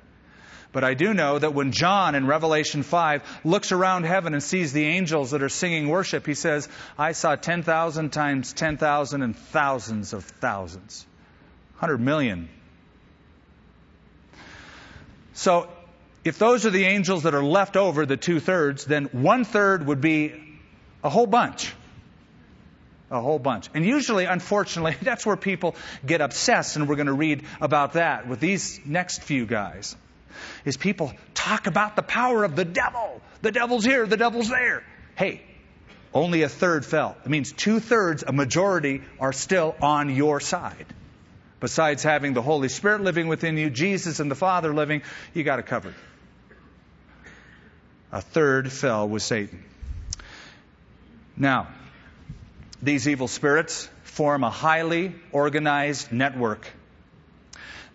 [0.72, 4.72] But I do know that when John in Revelation 5 looks around heaven and sees
[4.72, 10.14] the angels that are singing worship, he says, I saw 10,000 times 10,000 and thousands
[10.14, 11.06] of thousands.
[11.80, 12.48] 100 million.
[15.34, 15.68] So,
[16.24, 19.86] if those are the angels that are left over, the two thirds, then one third
[19.86, 20.34] would be
[21.04, 21.74] a whole bunch.
[23.12, 23.70] A whole bunch.
[23.74, 28.28] And usually, unfortunately, that's where people get obsessed, and we're going to read about that
[28.28, 29.96] with these next few guys.
[30.65, 33.22] Is people talk about the power of the devil.
[33.41, 34.84] The devil's here, the devil's there.
[35.15, 35.41] Hey,
[36.13, 37.15] only a third fell.
[37.24, 40.86] It means two thirds, a majority, are still on your side.
[41.60, 45.60] Besides having the Holy Spirit living within you, Jesus and the Father living, you got
[45.60, 45.96] it covered.
[48.12, 49.63] A third fell with Satan.
[51.36, 51.68] Now,
[52.86, 56.67] these evil spirits form a highly organized network.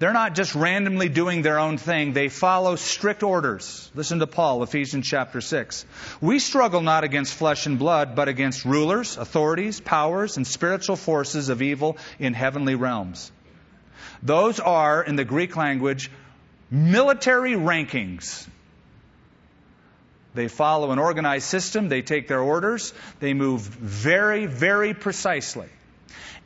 [0.00, 3.90] They're not just randomly doing their own thing, they follow strict orders.
[3.94, 5.84] Listen to Paul, Ephesians chapter 6.
[6.22, 11.50] We struggle not against flesh and blood, but against rulers, authorities, powers, and spiritual forces
[11.50, 13.30] of evil in heavenly realms.
[14.22, 16.10] Those are, in the Greek language,
[16.70, 18.48] military rankings.
[20.34, 25.68] They follow an organized system, they take their orders, they move very, very precisely.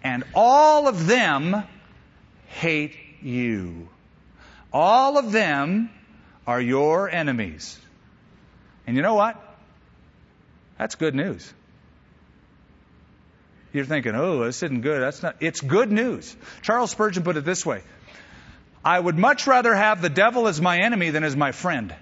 [0.03, 1.65] And all of them
[2.47, 3.89] hate you.
[4.73, 5.91] All of them
[6.47, 7.79] are your enemies.
[8.87, 9.41] And you know what?
[10.79, 11.53] That's good news.
[13.73, 15.03] You're thinking, oh, this isn't good.
[15.03, 15.37] That's not.
[15.41, 16.37] It's good news.
[16.63, 17.83] Charles Spurgeon put it this way
[18.85, 21.95] I would much rather have the devil as my enemy than as my friend.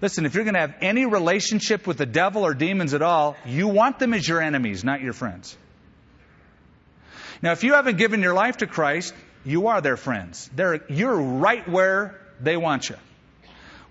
[0.00, 3.36] Listen, if you're going to have any relationship with the devil or demons at all,
[3.44, 5.56] you want them as your enemies, not your friends.
[7.42, 10.50] Now, if you haven't given your life to Christ, you are their friends.
[10.54, 12.96] They're, you're right where they want you.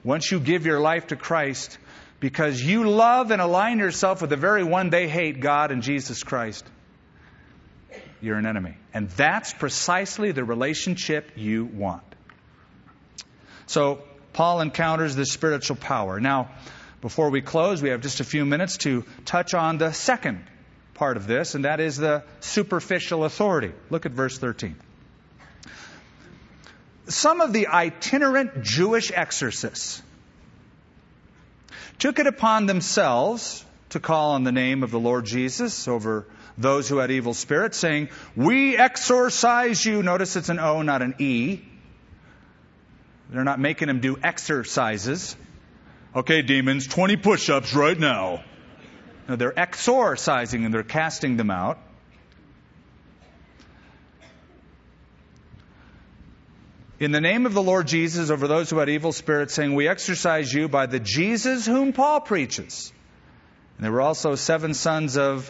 [0.04, 1.78] Once you give your life to Christ,
[2.20, 6.24] because you love and align yourself with the very one they hate, God and Jesus
[6.24, 6.66] Christ,
[8.22, 8.76] you're an enemy.
[8.94, 12.04] And that's precisely the relationship you want.
[13.68, 16.20] So, Paul encounters this spiritual power.
[16.20, 16.50] Now,
[17.02, 20.44] before we close, we have just a few minutes to touch on the second
[20.94, 23.72] part of this, and that is the superficial authority.
[23.90, 24.76] Look at verse 13.
[27.08, 30.02] Some of the itinerant Jewish exorcists
[31.98, 36.88] took it upon themselves to call on the name of the Lord Jesus over those
[36.90, 40.04] who had evil spirits, saying, We exorcise you.
[40.04, 41.62] Notice it's an O, not an E.
[43.30, 45.36] They're not making them do exercises.
[46.16, 48.44] Okay, demons, 20 push ups right now.
[49.28, 51.78] No, they're exorcising and they're casting them out.
[57.00, 59.88] In the name of the Lord Jesus over those who had evil spirits, saying, We
[59.88, 62.92] exorcise you by the Jesus whom Paul preaches.
[63.78, 65.50] And there were also seven sons of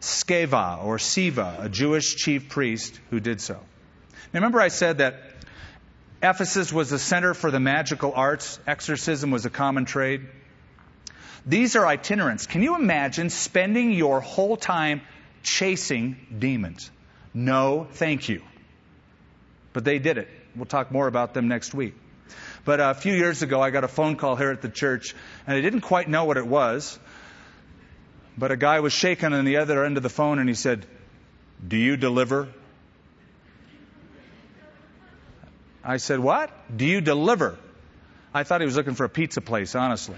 [0.00, 3.54] Sceva or Siva, a Jewish chief priest, who did so.
[3.54, 5.33] Now, remember, I said that
[6.24, 10.22] Ephesus was the center for the magical arts, exorcism was a common trade.
[11.44, 12.46] These are itinerants.
[12.46, 15.02] Can you imagine spending your whole time
[15.42, 16.90] chasing demons?
[17.34, 18.40] No, thank you.
[19.74, 20.28] But they did it.
[20.56, 21.94] We'll talk more about them next week.
[22.64, 25.14] But a few years ago, I got a phone call here at the church,
[25.46, 26.98] and I didn't quite know what it was.
[28.38, 30.86] But a guy was shaking on the other end of the phone and he said,
[31.66, 32.48] Do you deliver?
[35.84, 36.50] I said, What?
[36.76, 37.58] Do you deliver?
[38.32, 40.16] I thought he was looking for a pizza place, honestly.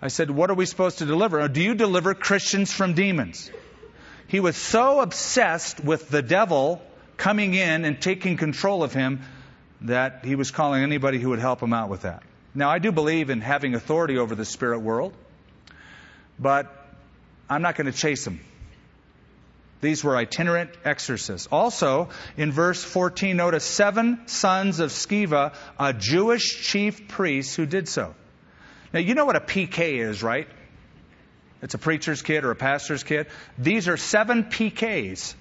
[0.00, 1.40] I said, What are we supposed to deliver?
[1.40, 3.50] Oh, do you deliver Christians from demons?
[4.28, 6.82] He was so obsessed with the devil
[7.16, 9.22] coming in and taking control of him
[9.82, 12.22] that he was calling anybody who would help him out with that.
[12.54, 15.12] Now, I do believe in having authority over the spirit world
[16.38, 16.72] but
[17.48, 18.40] I'm not going to chase them.
[19.80, 21.48] These were itinerant exorcists.
[21.52, 27.88] Also, in verse 14, notice seven sons of Sceva, a Jewish chief priest who did
[27.88, 28.14] so.
[28.92, 30.48] Now, you know what a PK is, right?
[31.62, 33.26] It's a preacher's kid or a pastor's kid.
[33.58, 35.34] These are seven PKs.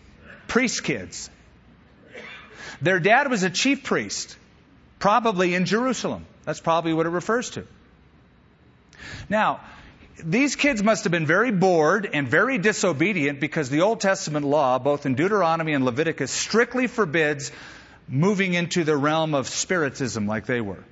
[0.48, 1.30] priest kids.
[2.82, 4.38] Their dad was a chief priest,
[5.00, 6.26] probably in Jerusalem.
[6.44, 7.66] That's probably what it refers to.
[9.30, 9.62] Now,
[10.24, 14.80] these kids must have been very bored and very disobedient because the Old Testament law,
[14.80, 17.52] both in Deuteronomy and Leviticus, strictly forbids
[18.08, 20.84] moving into the realm of spiritism like they were.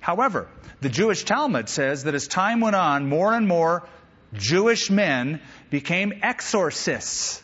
[0.00, 0.48] However,
[0.80, 3.86] the Jewish Talmud says that as time went on, more and more
[4.34, 5.40] Jewish men
[5.70, 7.40] became exorcists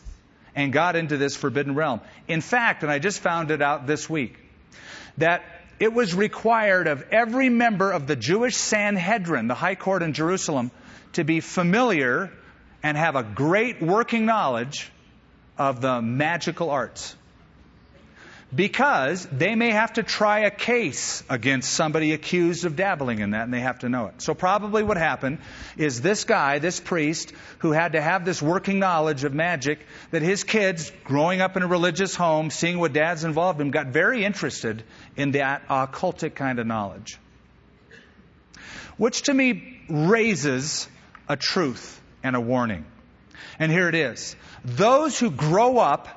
[0.56, 2.00] and got into this forbidden realm.
[2.26, 4.36] In fact, and I just found it out this week,
[5.18, 5.42] that
[5.81, 10.70] it was required of every member of the Jewish Sanhedrin, the high court in Jerusalem,
[11.12, 12.31] to be familiar
[12.83, 14.91] and have a great working knowledge
[15.57, 17.16] of the magical arts
[18.55, 23.44] because they may have to try a case against somebody accused of dabbling in that
[23.44, 24.22] and they have to know it.
[24.22, 25.38] So probably what happened
[25.76, 29.80] is this guy, this priest, who had to have this working knowledge of magic,
[30.12, 33.88] that his kids, growing up in a religious home, seeing what dad's involved in, got
[33.88, 34.82] very interested
[35.14, 37.18] in that occultic kind of knowledge.
[38.96, 40.88] Which to me raises
[41.28, 42.86] a truth and a warning.
[43.59, 44.36] And here it is.
[44.64, 46.09] Those who grow up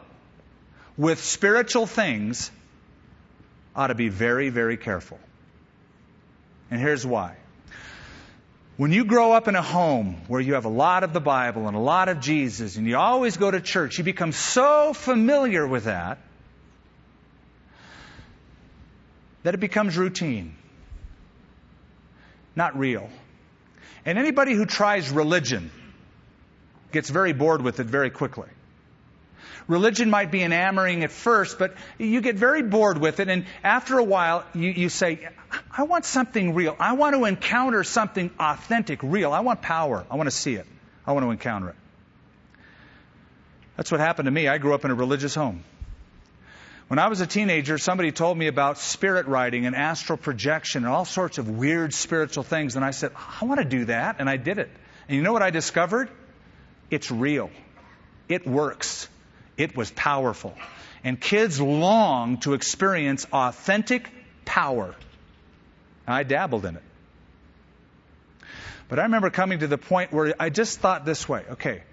[0.98, 2.52] with spiritual things
[3.76, 5.20] ought to be very, very careful.
[6.70, 7.36] And here's why.
[8.78, 11.68] When you grow up in a home where you have a lot of the Bible
[11.68, 15.68] and a lot of Jesus and you always go to church, you become so familiar
[15.68, 16.18] with that
[19.44, 20.56] that it becomes routine,
[22.56, 23.10] not real.
[24.06, 25.72] And anybody who tries religion
[26.92, 28.50] gets very bored with it very quickly.
[29.68, 33.98] Religion might be enamoring at first, but you get very bored with it, and after
[33.98, 35.30] a while, you, you say,
[35.72, 36.76] I want something real.
[36.80, 39.34] I want to encounter something authentic, real.
[39.34, 40.06] I want power.
[40.10, 40.66] I want to see it.
[41.06, 41.76] I want to encounter it.
[43.78, 44.48] That's what happened to me.
[44.48, 45.64] I grew up in a religious home.
[46.88, 50.94] When I was a teenager, somebody told me about spirit writing and astral projection and
[50.94, 54.30] all sorts of weird spiritual things, and I said, I want to do that, and
[54.30, 54.70] I did it.
[55.08, 56.10] And you know what I discovered?
[56.90, 57.50] It's real.
[58.28, 59.08] It works.
[59.62, 60.56] It was powerful.
[61.04, 64.10] And kids long to experience authentic
[64.44, 64.96] power.
[66.08, 66.84] I dabbled in it.
[68.90, 71.84] But I remember coming to the point where I just thought this way okay,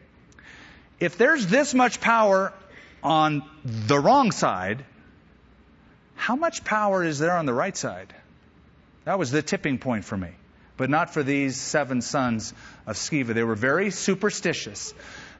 [0.98, 2.54] if there's this much power
[3.02, 4.84] on the wrong side,
[6.16, 8.14] how much power is there on the right side?
[9.04, 10.30] That was the tipping point for me.
[10.78, 12.54] But not for these seven sons
[12.86, 13.34] of Sceva.
[13.34, 14.94] They were very superstitious.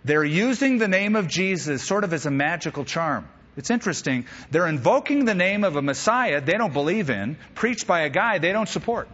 [0.05, 3.29] They're using the name of Jesus sort of as a magical charm.
[3.57, 4.27] It's interesting.
[4.51, 8.39] They're invoking the name of a Messiah they don't believe in, preached by a guy
[8.39, 9.09] they don't support.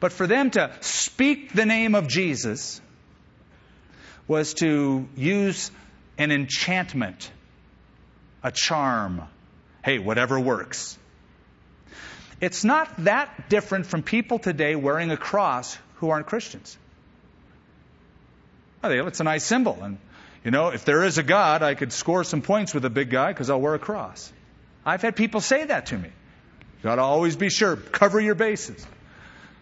[0.00, 2.80] But for them to speak the name of Jesus
[4.28, 5.70] was to use
[6.18, 7.30] an enchantment,
[8.42, 9.22] a charm.
[9.82, 10.98] Hey, whatever works.
[12.40, 16.76] It's not that different from people today wearing a cross who aren't Christians.
[18.90, 19.78] It's a nice symbol.
[19.82, 19.98] And,
[20.44, 23.10] you know, if there is a God, I could score some points with a big
[23.10, 24.32] guy because I'll wear a cross.
[24.84, 26.08] I've had people say that to me.
[26.08, 28.86] You got to always be sure, cover your bases.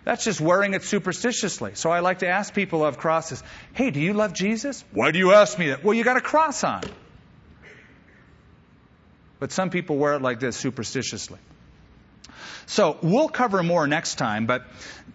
[0.05, 1.77] That's just wearing it superstitiously.
[1.77, 4.85] So I like to ask people have crosses, hey, do you love Jesus?
[4.93, 5.83] Why do you ask me that?
[5.83, 6.83] Well, you got a cross on.
[9.39, 11.39] But some people wear it like this superstitiously.
[12.67, 14.65] So we'll cover more next time, but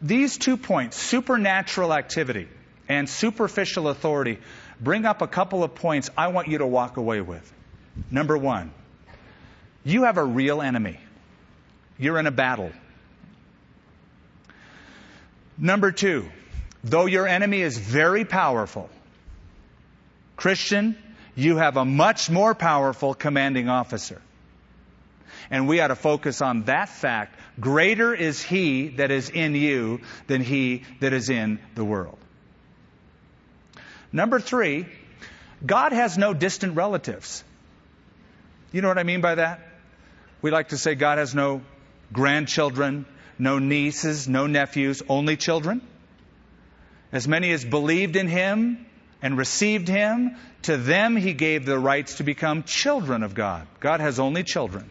[0.01, 2.47] these two points, supernatural activity
[2.89, 4.39] and superficial authority
[4.81, 7.53] bring up a couple of points I want you to walk away with.
[8.09, 8.71] Number one,
[9.85, 10.99] you have a real enemy.
[11.99, 12.71] You're in a battle.
[15.57, 16.29] Number two,
[16.83, 18.89] though your enemy is very powerful,
[20.35, 20.97] Christian,
[21.35, 24.21] you have a much more powerful commanding officer.
[25.51, 27.37] And we ought to focus on that fact.
[27.59, 32.17] Greater is he that is in you than he that is in the world.
[34.11, 34.85] Number three,
[35.65, 37.43] God has no distant relatives.
[38.71, 39.61] You know what I mean by that?
[40.41, 41.61] We like to say God has no
[42.13, 43.05] grandchildren,
[43.37, 45.81] no nieces, no nephews, only children.
[47.11, 48.85] As many as believed in him
[49.21, 53.67] and received him, to them he gave the rights to become children of God.
[53.79, 54.89] God has only children,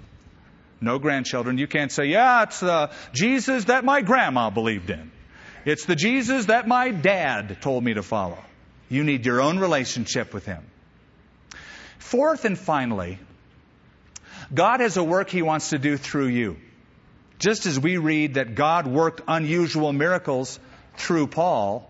[0.81, 1.59] no grandchildren.
[1.59, 5.11] You can't say, yeah, it's the Jesus that my grandma believed in.
[5.65, 8.39] It's the Jesus that my dad told me to follow.
[8.89, 10.65] You need your own relationship with Him.
[11.99, 13.19] Fourth and finally,
[14.53, 16.57] God has a work He wants to do through you.
[17.39, 20.59] Just as we read that God worked unusual miracles
[20.97, 21.89] through Paul,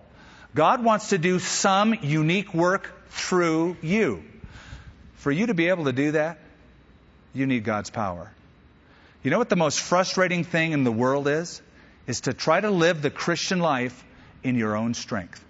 [0.55, 4.25] God wants to do some unique work through you.
[5.15, 6.39] For you to be able to do that,
[7.33, 8.31] you need God's power.
[9.23, 11.63] You know what the most frustrating thing in the world is?
[12.07, 14.05] Is to try to live the Christian life
[14.43, 15.45] in your own strength.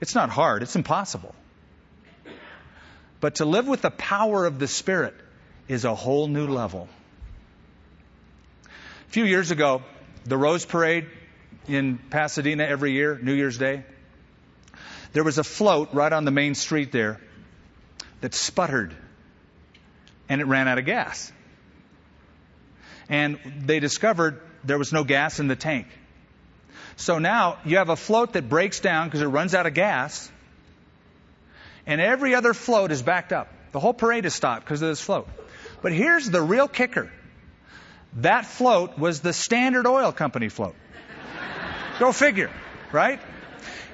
[0.00, 1.34] It's not hard, it's impossible.
[3.20, 5.14] But to live with the power of the Spirit
[5.66, 6.88] is a whole new level.
[8.64, 9.82] A few years ago,
[10.24, 11.06] the Rose Parade
[11.66, 13.84] in Pasadena every year, New Year's Day,
[15.12, 17.20] there was a float right on the main street there
[18.20, 18.94] that sputtered
[20.28, 21.32] and it ran out of gas.
[23.08, 25.86] And they discovered there was no gas in the tank.
[26.98, 30.30] So now you have a float that breaks down because it runs out of gas,
[31.86, 33.48] and every other float is backed up.
[33.70, 35.28] The whole parade is stopped because of this float.
[35.80, 37.10] But here's the real kicker
[38.16, 40.74] that float was the Standard Oil Company float.
[42.00, 42.50] Go figure,
[42.90, 43.20] right?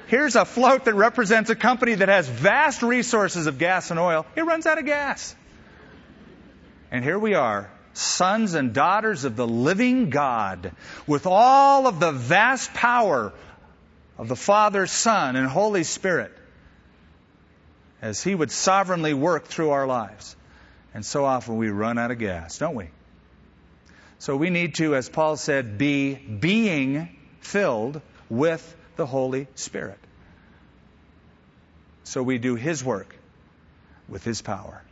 [0.06, 4.24] Here's a float that represents a company that has vast resources of gas and oil.
[4.34, 5.34] It runs out of gas.
[6.90, 10.72] And here we are, sons and daughters of the living God,
[11.06, 13.32] with all of the vast power
[14.18, 16.32] of the Father, Son, and Holy Spirit,
[18.02, 20.36] as He would sovereignly work through our lives.
[20.92, 22.88] And so often we run out of gas, don't we?
[24.18, 27.08] So we need to, as Paul said, be being
[27.40, 29.98] filled with the Holy Spirit.
[32.04, 33.14] So we do His work
[34.08, 34.82] with His power.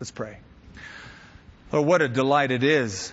[0.00, 0.38] Let's pray.
[1.76, 3.12] Oh, what a delight it is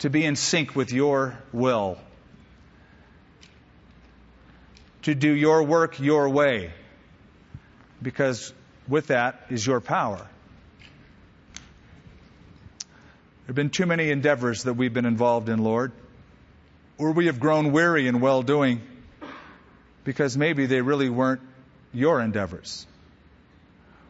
[0.00, 1.96] to be in sync with your will,
[5.02, 6.72] to do your work your way,
[8.02, 8.52] because
[8.88, 10.26] with that is your power.
[13.44, 15.92] There have been too many endeavors that we've been involved in, Lord,
[16.96, 18.80] where we have grown weary in well doing
[20.02, 21.42] because maybe they really weren't
[21.92, 22.88] your endeavors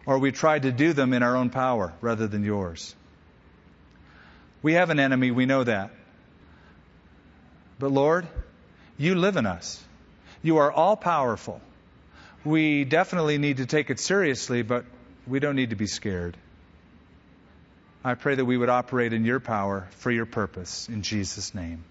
[0.06, 2.94] or we tried to do them in our own power rather than yours.
[4.62, 5.90] We have an enemy, we know that.
[7.78, 8.26] But Lord,
[8.96, 9.82] you live in us.
[10.42, 11.60] You are all powerful.
[12.44, 14.84] We definitely need to take it seriously, but
[15.26, 16.36] we don't need to be scared.
[18.04, 20.88] I pray that we would operate in your power for your purpose.
[20.88, 21.84] In Jesus' name,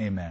[0.00, 0.30] amen.